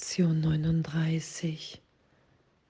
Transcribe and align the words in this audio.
Lektion 0.00 0.40
39. 0.40 1.78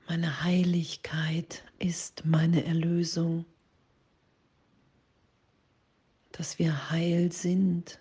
Meine 0.09 0.43
Heiligkeit 0.43 1.63
ist 1.79 2.25
meine 2.25 2.65
Erlösung. 2.65 3.45
Dass 6.33 6.59
wir 6.59 6.91
heil 6.91 7.31
sind, 7.31 8.01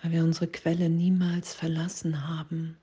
weil 0.00 0.12
wir 0.12 0.22
unsere 0.22 0.46
Quelle 0.46 0.88
niemals 0.88 1.54
verlassen 1.54 2.28
haben. 2.28 2.76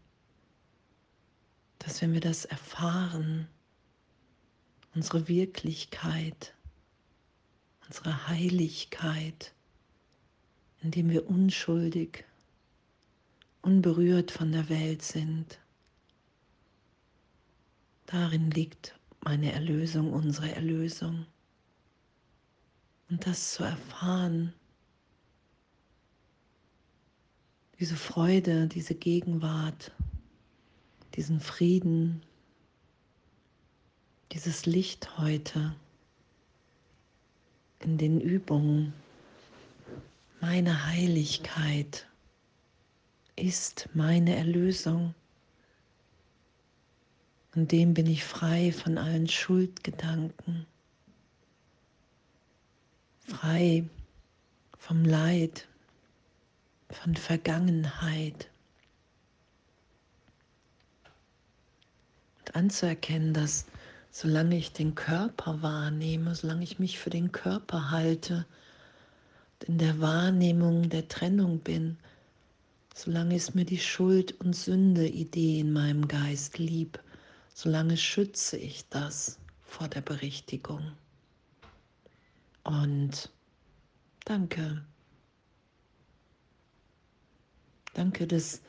Dass 1.80 2.02
wenn 2.02 2.12
wir 2.12 2.20
das 2.20 2.44
erfahren, 2.44 3.48
unsere 4.96 5.30
Wirklichkeit, 5.30 6.54
unsere 7.88 8.28
Heiligkeit, 8.28 9.54
indem 10.82 11.10
wir 11.10 11.30
unschuldig 11.30 12.26
unberührt 13.66 14.30
von 14.30 14.52
der 14.52 14.70
Welt 14.70 15.02
sind. 15.02 15.60
Darin 18.06 18.52
liegt 18.52 18.96
meine 19.22 19.52
Erlösung, 19.52 20.14
unsere 20.14 20.54
Erlösung. 20.54 21.26
Und 23.10 23.26
das 23.26 23.54
zu 23.54 23.64
erfahren, 23.64 24.54
diese 27.80 27.96
Freude, 27.96 28.68
diese 28.68 28.94
Gegenwart, 28.94 29.92
diesen 31.16 31.40
Frieden, 31.40 32.22
dieses 34.32 34.68
Licht 34.68 35.18
heute 35.18 35.76
in 37.80 37.98
den 37.98 38.22
Übungen, 38.22 38.94
meine 40.40 40.86
Heiligkeit 40.86 42.08
ist 43.36 43.90
meine 43.94 44.36
Erlösung. 44.36 45.14
Und 47.56 47.72
dem 47.72 47.94
bin 47.94 48.08
ich 48.08 48.24
frei 48.24 48.72
von 48.72 48.98
allen 48.98 49.28
Schuldgedanken, 49.28 50.66
frei 53.20 53.86
vom 54.78 55.06
Leid, 55.06 55.68
von 56.90 57.16
Vergangenheit. 57.16 58.50
Und 62.40 62.56
anzuerkennen, 62.56 63.34
dass 63.34 63.66
solange 64.12 64.58
ich 64.58 64.72
den 64.72 64.96
Körper 64.96 65.62
wahrnehme, 65.62 66.36
solange 66.36 66.64
ich 66.64 66.80
mich 66.80 67.00
für 67.00 67.10
den 67.10 67.32
Körper 67.32 67.92
halte, 67.92 68.46
in 69.66 69.78
der 69.78 70.00
Wahrnehmung 70.00 70.90
der 70.90 71.08
Trennung 71.08 71.60
bin, 71.60 71.98
solange 72.96 73.36
ist 73.36 73.54
mir 73.54 73.66
die 73.66 73.78
Schuld- 73.78 74.40
und 74.40 74.56
Sünde-Idee 74.56 75.60
in 75.60 75.74
meinem 75.74 76.08
Geist 76.08 76.58
lieb, 76.58 76.98
solange 77.54 77.98
schütze 77.98 78.58
ich 78.58 78.88
das 78.90 79.38
vor 79.62 79.90
der 79.90 80.02
Berichtigung. 80.02 80.94
Und 82.64 83.30
danke. 84.24 84.84
Danke, 87.94 88.28
dass, 88.28 88.62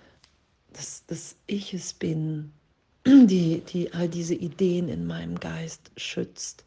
dass, 0.72 1.06
dass 1.06 1.36
ich 1.46 1.72
es 1.72 1.94
bin, 1.94 2.52
die, 3.06 3.60
die 3.60 3.94
all 3.94 4.08
diese 4.08 4.34
Ideen 4.34 4.88
in 4.88 5.06
meinem 5.06 5.38
Geist 5.38 5.92
schützt. 5.96 6.64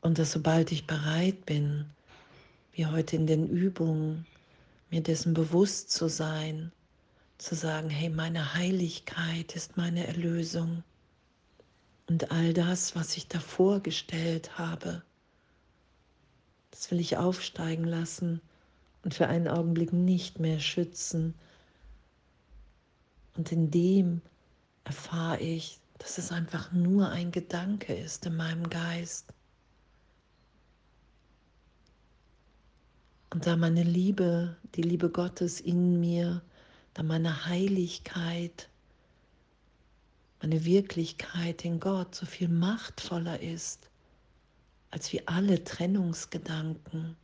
Und 0.00 0.18
dass 0.18 0.32
sobald 0.32 0.70
ich 0.70 0.86
bereit 0.86 1.44
bin, 1.46 1.84
wie 2.72 2.86
heute 2.86 3.16
in 3.16 3.26
den 3.26 3.48
Übungen, 3.48 4.24
mir 4.92 5.02
dessen 5.02 5.32
bewusst 5.32 5.90
zu 5.90 6.08
sein, 6.08 6.70
zu 7.38 7.54
sagen, 7.54 7.88
hey, 7.88 8.10
meine 8.10 8.54
Heiligkeit 8.54 9.56
ist 9.56 9.76
meine 9.78 10.06
Erlösung 10.06 10.84
und 12.08 12.30
all 12.30 12.52
das, 12.52 12.94
was 12.94 13.16
ich 13.16 13.26
davor 13.26 13.80
gestellt 13.80 14.58
habe, 14.58 15.02
das 16.70 16.90
will 16.90 17.00
ich 17.00 17.16
aufsteigen 17.16 17.84
lassen 17.84 18.42
und 19.02 19.14
für 19.14 19.28
einen 19.28 19.48
Augenblick 19.48 19.94
nicht 19.94 20.38
mehr 20.38 20.60
schützen. 20.60 21.34
Und 23.34 23.50
in 23.50 23.70
dem 23.70 24.20
erfahre 24.84 25.40
ich, 25.40 25.80
dass 25.98 26.18
es 26.18 26.32
einfach 26.32 26.70
nur 26.70 27.08
ein 27.08 27.32
Gedanke 27.32 27.94
ist 27.94 28.26
in 28.26 28.36
meinem 28.36 28.68
Geist. 28.68 29.32
Und 33.32 33.46
da 33.46 33.56
meine 33.56 33.82
Liebe, 33.82 34.58
die 34.74 34.82
Liebe 34.82 35.08
Gottes 35.08 35.58
in 35.58 35.98
mir, 36.00 36.42
da 36.92 37.02
meine 37.02 37.46
Heiligkeit, 37.46 38.68
meine 40.42 40.66
Wirklichkeit 40.66 41.64
in 41.64 41.80
Gott 41.80 42.14
so 42.14 42.26
viel 42.26 42.48
machtvoller 42.48 43.40
ist 43.40 43.88
als 44.90 45.10
wie 45.14 45.26
alle 45.26 45.64
Trennungsgedanken. 45.64 47.16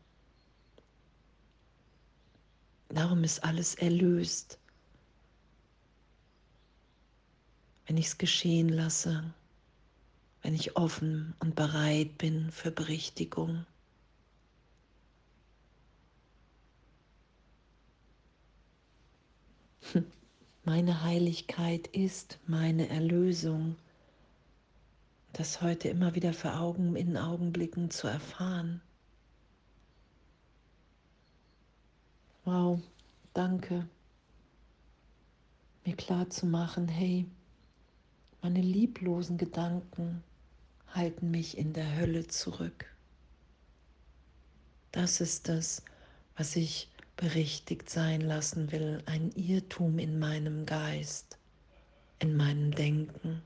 Darum 2.88 3.22
ist 3.22 3.44
alles 3.44 3.74
erlöst, 3.74 4.58
wenn 7.86 7.98
ich 7.98 8.06
es 8.06 8.16
geschehen 8.16 8.70
lasse, 8.70 9.34
wenn 10.40 10.54
ich 10.54 10.74
offen 10.74 11.34
und 11.40 11.54
bereit 11.54 12.16
bin 12.16 12.50
für 12.50 12.70
Berichtigung. 12.70 13.66
Meine 20.64 21.02
Heiligkeit 21.02 21.86
ist 21.88 22.38
meine 22.46 22.88
Erlösung. 22.88 23.76
Das 25.32 25.62
heute 25.62 25.88
immer 25.88 26.14
wieder 26.14 26.32
für 26.32 26.54
Augen 26.54 26.96
in 26.96 27.16
Augenblicken 27.16 27.90
zu 27.90 28.08
erfahren. 28.08 28.80
Wow, 32.44 32.80
danke. 33.34 33.86
Mir 35.84 35.96
klar 35.96 36.28
zu 36.30 36.46
machen, 36.46 36.88
hey, 36.88 37.26
meine 38.42 38.60
lieblosen 38.60 39.38
Gedanken 39.38 40.22
halten 40.94 41.30
mich 41.30 41.56
in 41.58 41.72
der 41.72 41.96
Hölle 41.96 42.26
zurück. 42.26 42.86
Das 44.92 45.20
ist 45.20 45.48
das, 45.48 45.82
was 46.36 46.56
ich 46.56 46.88
berichtigt 47.18 47.90
sein 47.90 48.20
lassen 48.20 48.70
will, 48.70 49.02
ein 49.06 49.32
Irrtum 49.32 49.98
in 49.98 50.20
meinem 50.20 50.64
Geist, 50.66 51.36
in 52.20 52.36
meinem 52.36 52.70
Denken, 52.70 53.42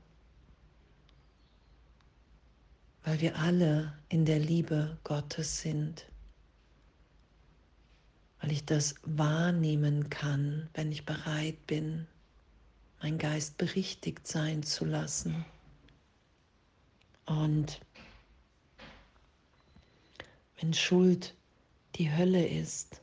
weil 3.03 3.19
wir 3.19 3.35
alle 3.35 3.97
in 4.09 4.25
der 4.25 4.37
Liebe 4.37 4.97
Gottes 5.03 5.61
sind, 5.61 6.05
weil 8.39 8.51
ich 8.51 8.63
das 8.63 8.93
wahrnehmen 9.01 10.07
kann, 10.11 10.69
wenn 10.75 10.91
ich 10.91 11.03
bereit 11.03 11.65
bin, 11.65 12.07
mein 13.01 13.17
Geist 13.17 13.57
berichtigt 13.57 14.27
sein 14.27 14.61
zu 14.61 14.85
lassen. 14.85 15.45
Und 17.25 17.81
wenn 20.59 20.73
Schuld 20.75 21.33
die 21.95 22.11
Hölle 22.11 22.45
ist, 22.47 23.01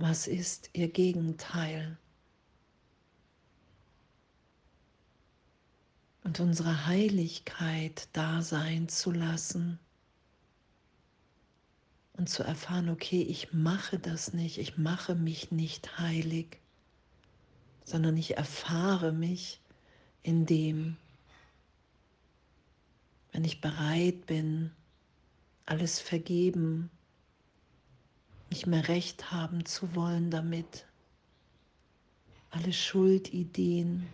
was 0.00 0.26
ist 0.26 0.70
ihr 0.72 0.88
Gegenteil? 0.88 1.98
Und 6.22 6.40
unsere 6.40 6.86
Heiligkeit 6.86 8.08
da 8.12 8.42
sein 8.42 8.88
zu 8.88 9.10
lassen 9.10 9.78
und 12.12 12.28
zu 12.28 12.42
erfahren, 12.42 12.90
okay, 12.90 13.22
ich 13.22 13.52
mache 13.52 13.98
das 13.98 14.34
nicht, 14.34 14.58
ich 14.58 14.76
mache 14.76 15.14
mich 15.14 15.50
nicht 15.50 15.98
heilig, 15.98 16.60
sondern 17.84 18.16
ich 18.16 18.36
erfahre 18.36 19.12
mich 19.12 19.60
in 20.22 20.44
dem, 20.44 20.96
wenn 23.32 23.44
ich 23.44 23.60
bereit 23.60 24.26
bin, 24.26 24.70
alles 25.64 26.00
vergeben 26.00 26.90
nicht 28.50 28.66
mehr 28.66 28.88
recht 28.88 29.30
haben 29.30 29.64
zu 29.64 29.94
wollen 29.94 30.30
damit. 30.30 30.86
Alle 32.50 32.72
Schuldideen, 32.72 34.06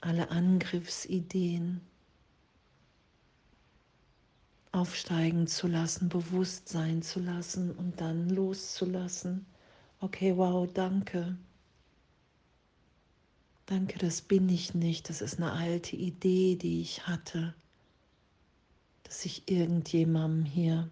alle 0.00 0.30
Angriffsideen 0.30 1.80
aufsteigen 4.70 5.46
zu 5.46 5.66
lassen, 5.68 6.08
bewusst 6.08 6.68
sein 6.68 7.02
zu 7.02 7.20
lassen 7.20 7.72
und 7.72 8.00
dann 8.00 8.30
loszulassen. 8.30 9.46
Okay, 10.00 10.36
wow, 10.36 10.68
danke. 10.72 11.36
Danke, 13.66 13.98
das 13.98 14.22
bin 14.22 14.48
ich 14.48 14.74
nicht. 14.74 15.08
Das 15.08 15.22
ist 15.22 15.38
eine 15.38 15.52
alte 15.52 15.96
Idee, 15.96 16.56
die 16.56 16.80
ich 16.80 17.06
hatte 17.06 17.54
dass 19.12 19.26
ich 19.26 19.46
irgendjemandem 19.46 20.46
hier 20.46 20.90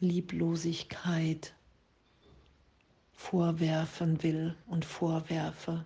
Lieblosigkeit 0.00 1.54
vorwerfen 3.12 4.20
will 4.24 4.56
und 4.66 4.84
vorwerfe. 4.84 5.84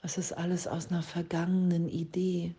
Das 0.00 0.16
ist 0.16 0.32
alles 0.32 0.66
aus 0.66 0.86
einer 0.86 1.02
vergangenen 1.02 1.90
Idee 1.90 2.54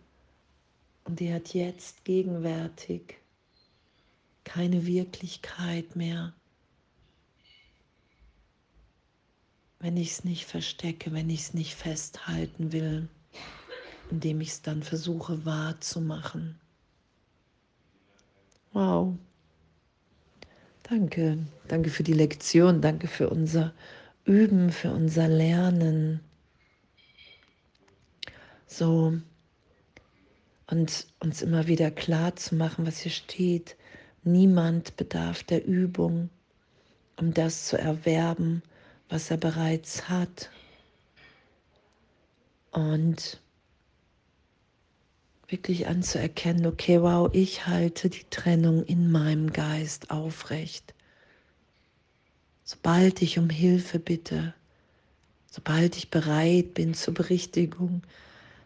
und 1.02 1.18
die 1.18 1.34
hat 1.34 1.54
jetzt 1.54 2.04
gegenwärtig 2.04 3.18
keine 4.44 4.86
Wirklichkeit 4.86 5.96
mehr. 5.96 6.34
Wenn 9.80 9.96
ich 9.96 10.12
es 10.12 10.22
nicht 10.22 10.44
verstecke, 10.44 11.10
wenn 11.10 11.30
ich 11.30 11.40
es 11.40 11.54
nicht 11.54 11.74
festhalten 11.74 12.70
will, 12.70 13.08
indem 14.12 14.42
ich 14.42 14.50
es 14.50 14.62
dann 14.62 14.82
versuche 14.82 15.46
wahrzumachen. 15.46 16.60
Wow. 18.74 19.14
Danke. 20.82 21.38
Danke 21.68 21.88
für 21.88 22.02
die 22.02 22.12
Lektion. 22.12 22.82
Danke 22.82 23.08
für 23.08 23.30
unser 23.30 23.72
Üben, 24.26 24.70
für 24.70 24.92
unser 24.92 25.28
Lernen. 25.28 26.20
So. 28.66 29.14
Und 30.66 31.06
uns 31.20 31.40
immer 31.40 31.66
wieder 31.66 31.90
klar 31.90 32.36
zu 32.36 32.54
machen, 32.54 32.86
was 32.86 32.98
hier 32.98 33.12
steht. 33.12 33.76
Niemand 34.24 34.96
bedarf 34.98 35.42
der 35.42 35.64
Übung, 35.64 36.28
um 37.16 37.32
das 37.32 37.66
zu 37.66 37.78
erwerben, 37.78 38.62
was 39.08 39.30
er 39.30 39.38
bereits 39.38 40.10
hat. 40.10 40.50
Und 42.72 43.40
wirklich 45.52 45.86
anzuerkennen, 45.86 46.66
okay, 46.66 47.02
wow, 47.02 47.30
ich 47.32 47.66
halte 47.66 48.08
die 48.08 48.24
Trennung 48.30 48.84
in 48.84 49.12
meinem 49.12 49.52
Geist 49.52 50.10
aufrecht. 50.10 50.94
Sobald 52.64 53.20
ich 53.20 53.38
um 53.38 53.50
Hilfe 53.50 53.98
bitte, 53.98 54.54
sobald 55.50 55.96
ich 55.96 56.10
bereit 56.10 56.74
bin 56.74 56.94
zur 56.94 57.12
Berichtigung, 57.12 58.02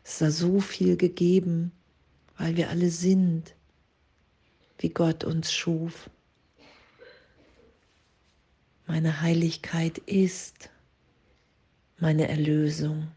ist 0.05 0.23
da 0.23 0.31
so 0.31 0.61
viel 0.61 0.97
gegeben, 0.97 1.73
weil 2.39 2.57
wir 2.57 2.71
alle 2.71 2.91
sind, 2.91 3.55
wie 4.79 4.91
Gott 4.91 5.25
uns 5.25 5.53
schuf. 5.53 6.09
Meine 8.87 9.21
Heiligkeit 9.21 9.99
ist 9.99 10.71
meine 11.99 12.29
Erlösung 12.29 13.09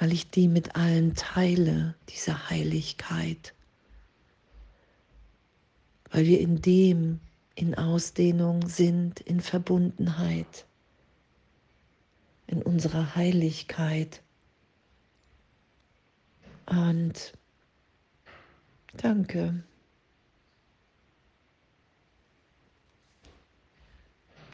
weil 0.00 0.12
ich 0.12 0.30
die 0.30 0.48
mit 0.48 0.76
allen 0.76 1.14
teile, 1.14 1.94
diese 2.08 2.48
Heiligkeit, 2.48 3.52
weil 6.10 6.24
wir 6.24 6.40
in 6.40 6.62
dem 6.62 7.20
in 7.54 7.74
Ausdehnung 7.74 8.66
sind, 8.66 9.20
in 9.20 9.42
Verbundenheit, 9.42 10.64
in 12.46 12.62
unserer 12.62 13.14
Heiligkeit. 13.14 14.22
Und 16.64 17.34
danke. 18.96 19.62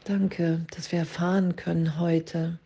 Danke, 0.03 0.65
dass 0.71 0.91
wir 0.91 0.99
erfahren 0.99 1.55
können 1.55 1.97
heute, 1.97 2.59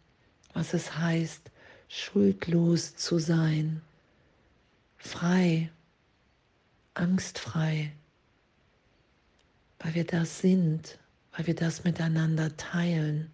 was 0.54 0.74
es 0.74 0.98
heißt, 0.98 1.52
schuldlos 1.94 2.96
zu 2.96 3.20
sein, 3.20 3.82
frei, 4.98 5.70
angstfrei, 6.94 7.92
weil 9.80 9.96
wir 9.96 10.06
das 10.06 10.40
sind, 10.40 11.00
weil 11.36 11.48
wir 11.48 11.56
das 11.56 11.84
miteinander 11.84 12.56
teilen 12.56 13.30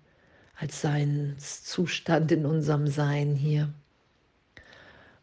als 0.56 0.82
Seinszustand 0.82 2.32
in 2.32 2.48
unserem 2.48 2.88
Sein 2.88 3.36
hier. 3.36 3.72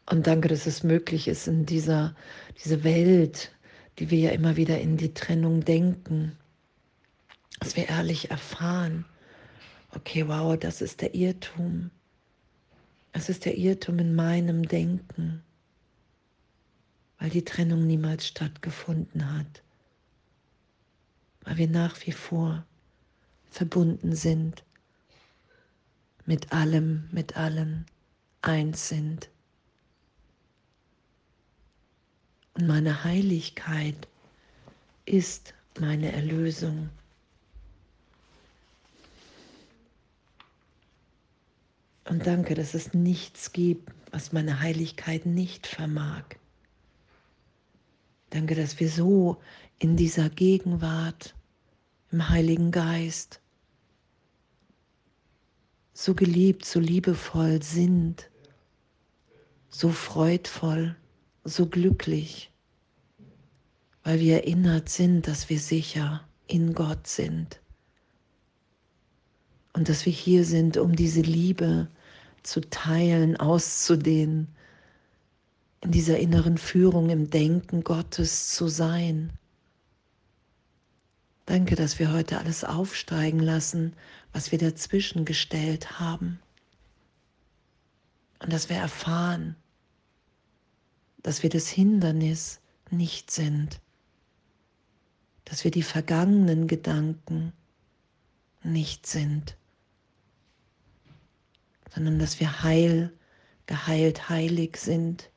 Und 0.09 0.27
danke, 0.27 0.47
dass 0.47 0.65
es 0.65 0.83
möglich 0.83 1.27
ist 1.27 1.47
in 1.47 1.65
dieser 1.65 2.15
diese 2.63 2.85
Welt, 2.85 3.51
die 3.99 4.11
wir 4.11 4.19
ja 4.19 4.29
immer 4.29 4.55
wieder 4.55 4.79
in 4.79 4.95
die 4.95 5.13
Trennung 5.13 5.65
denken, 5.65 6.37
dass 7.59 7.75
wir 7.75 7.89
ehrlich 7.89 8.31
erfahren, 8.31 9.03
okay, 9.93 10.25
wow, 10.25 10.57
das 10.57 10.81
ist 10.81 11.01
der 11.01 11.15
Irrtum. 11.15 11.91
Es 13.17 13.29
ist 13.29 13.45
der 13.45 13.57
Irrtum 13.57 13.97
in 13.99 14.13
meinem 14.13 14.67
Denken, 14.67 15.41
weil 17.17 17.29
die 17.29 17.45
Trennung 17.45 17.87
niemals 17.87 18.27
stattgefunden 18.27 19.33
hat, 19.33 19.63
weil 21.43 21.55
wir 21.55 21.69
nach 21.69 22.05
wie 22.05 22.11
vor 22.11 22.65
verbunden 23.49 24.17
sind, 24.17 24.65
mit 26.25 26.51
allem, 26.51 27.07
mit 27.13 27.37
allen 27.37 27.85
eins 28.41 28.89
sind. 28.89 29.29
Und 32.55 32.67
meine 32.67 33.05
Heiligkeit 33.05 34.09
ist 35.05 35.53
meine 35.79 36.11
Erlösung. 36.11 36.89
Und 42.07 42.27
danke, 42.27 42.53
dass 42.53 42.75
es 42.75 42.93
nichts 42.93 43.51
gibt, 43.51 43.91
was 44.11 44.31
meine 44.31 44.59
Heiligkeit 44.59 45.25
nicht 45.25 45.65
vermag. 45.65 46.23
Danke, 48.29 48.55
dass 48.55 48.79
wir 48.79 48.89
so 48.89 49.41
in 49.79 49.97
dieser 49.97 50.29
Gegenwart, 50.29 51.35
im 52.11 52.29
Heiligen 52.29 52.71
Geist, 52.71 53.41
so 55.93 56.13
geliebt, 56.13 56.65
so 56.65 56.79
liebevoll 56.79 57.63
sind, 57.63 58.29
so 59.69 59.89
freudvoll, 59.89 60.95
so 61.43 61.65
glücklich, 61.65 62.51
weil 64.03 64.19
wir 64.19 64.35
erinnert 64.43 64.89
sind, 64.89 65.27
dass 65.27 65.49
wir 65.49 65.59
sicher 65.59 66.27
in 66.47 66.73
Gott 66.73 67.07
sind 67.07 67.59
und 69.75 69.89
dass 69.89 70.05
wir 70.05 70.13
hier 70.13 70.45
sind, 70.45 70.77
um 70.77 70.95
diese 70.95 71.21
Liebe 71.21 71.89
zu 72.43 72.61
teilen, 72.61 73.35
auszudehnen, 73.35 74.47
in 75.81 75.91
dieser 75.91 76.17
inneren 76.17 76.57
Führung 76.57 77.09
im 77.09 77.29
Denken 77.29 77.83
Gottes 77.83 78.53
zu 78.53 78.69
sein. 78.69 79.33
Danke, 81.45 81.75
dass 81.75 81.99
wir 81.99 82.13
heute 82.13 82.39
alles 82.39 82.63
aufsteigen 82.63 83.39
lassen, 83.39 83.93
was 84.31 84.51
wir 84.51 84.57
dazwischen 84.57 85.25
gestellt 85.25 85.99
haben. 85.99 86.39
Und 88.39 88.53
dass 88.53 88.69
wir 88.69 88.77
erfahren, 88.77 89.57
dass 91.21 91.43
wir 91.43 91.49
das 91.49 91.67
Hindernis 91.67 92.61
nicht 92.91 93.29
sind, 93.29 93.81
dass 95.43 95.65
wir 95.65 95.71
die 95.71 95.83
vergangenen 95.83 96.67
Gedanken 96.67 97.51
nicht 98.63 99.05
sind 99.05 99.57
sondern 101.95 102.19
dass 102.19 102.39
wir 102.39 102.61
heil, 102.61 103.11
geheilt, 103.65 104.29
heilig 104.29 104.77
sind 104.77 105.29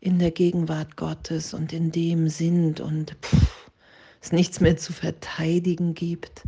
in 0.00 0.20
der 0.20 0.30
Gegenwart 0.30 0.96
Gottes 0.96 1.52
und 1.52 1.72
in 1.72 1.90
dem 1.90 2.28
sind 2.28 2.80
und 2.80 3.16
pff, 3.20 3.70
es 4.22 4.30
nichts 4.30 4.60
mehr 4.60 4.76
zu 4.76 4.92
verteidigen 4.92 5.94
gibt. 5.94 6.44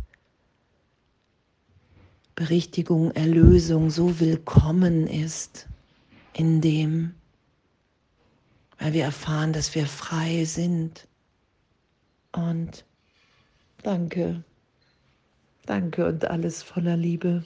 Berichtigung, 2.35 3.11
Erlösung 3.11 3.89
so 3.89 4.19
willkommen 4.21 5.05
ist 5.05 5.67
in 6.33 6.61
dem, 6.61 7.13
weil 8.79 8.93
wir 8.93 9.03
erfahren, 9.03 9.51
dass 9.51 9.75
wir 9.75 9.85
frei 9.85 10.45
sind. 10.45 11.07
Und 12.31 12.85
danke, 13.83 14.43
danke 15.65 16.07
und 16.07 16.23
alles 16.23 16.63
voller 16.63 16.95
Liebe. 16.95 17.43